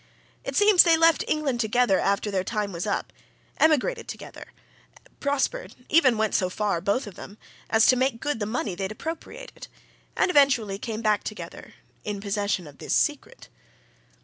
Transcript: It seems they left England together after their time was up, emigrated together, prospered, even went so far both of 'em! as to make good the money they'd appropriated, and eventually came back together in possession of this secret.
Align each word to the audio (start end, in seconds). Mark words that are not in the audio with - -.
It 0.43 0.55
seems 0.55 0.81
they 0.81 0.97
left 0.97 1.23
England 1.27 1.59
together 1.59 1.99
after 1.99 2.31
their 2.31 2.43
time 2.43 2.71
was 2.71 2.87
up, 2.87 3.13
emigrated 3.59 4.07
together, 4.07 4.51
prospered, 5.19 5.75
even 5.89 6.17
went 6.17 6.33
so 6.33 6.49
far 6.49 6.81
both 6.81 7.05
of 7.05 7.19
'em! 7.19 7.37
as 7.69 7.85
to 7.85 7.95
make 7.95 8.19
good 8.19 8.39
the 8.39 8.47
money 8.47 8.73
they'd 8.73 8.91
appropriated, 8.91 9.67
and 10.15 10.31
eventually 10.31 10.79
came 10.79 11.03
back 11.03 11.23
together 11.23 11.75
in 12.03 12.19
possession 12.19 12.65
of 12.65 12.79
this 12.79 12.95
secret. 12.95 13.47